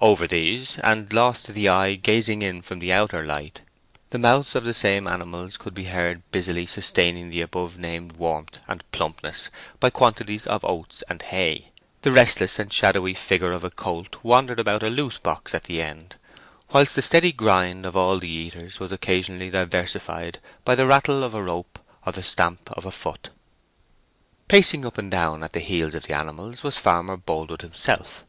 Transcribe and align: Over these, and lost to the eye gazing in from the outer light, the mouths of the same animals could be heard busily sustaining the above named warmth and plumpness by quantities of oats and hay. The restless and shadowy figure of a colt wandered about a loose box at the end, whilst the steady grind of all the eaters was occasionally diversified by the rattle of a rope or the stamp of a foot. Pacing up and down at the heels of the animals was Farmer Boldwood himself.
Over 0.00 0.26
these, 0.26 0.76
and 0.80 1.12
lost 1.12 1.44
to 1.46 1.52
the 1.52 1.68
eye 1.68 1.94
gazing 1.94 2.42
in 2.42 2.62
from 2.62 2.80
the 2.80 2.92
outer 2.92 3.24
light, 3.24 3.60
the 4.10 4.18
mouths 4.18 4.56
of 4.56 4.64
the 4.64 4.74
same 4.74 5.06
animals 5.06 5.56
could 5.56 5.72
be 5.72 5.84
heard 5.84 6.28
busily 6.32 6.66
sustaining 6.66 7.30
the 7.30 7.42
above 7.42 7.78
named 7.78 8.16
warmth 8.16 8.58
and 8.66 8.82
plumpness 8.90 9.50
by 9.78 9.88
quantities 9.88 10.48
of 10.48 10.64
oats 10.64 11.04
and 11.08 11.22
hay. 11.22 11.70
The 12.00 12.10
restless 12.10 12.58
and 12.58 12.72
shadowy 12.72 13.14
figure 13.14 13.52
of 13.52 13.62
a 13.62 13.70
colt 13.70 14.16
wandered 14.24 14.58
about 14.58 14.82
a 14.82 14.90
loose 14.90 15.18
box 15.18 15.54
at 15.54 15.62
the 15.62 15.80
end, 15.80 16.16
whilst 16.72 16.96
the 16.96 17.00
steady 17.02 17.30
grind 17.30 17.86
of 17.86 17.96
all 17.96 18.18
the 18.18 18.28
eaters 18.28 18.80
was 18.80 18.90
occasionally 18.90 19.48
diversified 19.50 20.40
by 20.64 20.74
the 20.74 20.86
rattle 20.86 21.22
of 21.22 21.34
a 21.34 21.42
rope 21.44 21.78
or 22.04 22.10
the 22.10 22.24
stamp 22.24 22.68
of 22.72 22.84
a 22.84 22.90
foot. 22.90 23.28
Pacing 24.48 24.84
up 24.84 24.98
and 24.98 25.08
down 25.08 25.44
at 25.44 25.52
the 25.52 25.60
heels 25.60 25.94
of 25.94 26.02
the 26.08 26.14
animals 26.16 26.64
was 26.64 26.78
Farmer 26.78 27.16
Boldwood 27.16 27.62
himself. 27.62 28.24